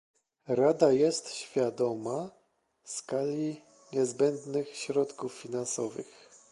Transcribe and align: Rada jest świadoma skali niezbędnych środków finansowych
Rada 0.47 0.91
jest 0.91 1.29
świadoma 1.33 2.29
skali 2.83 3.61
niezbędnych 3.93 4.75
środków 4.77 5.33
finansowych 5.33 6.29